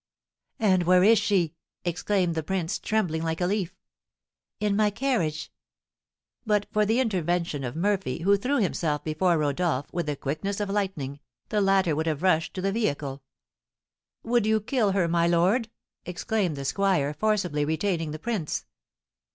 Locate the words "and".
0.57-0.81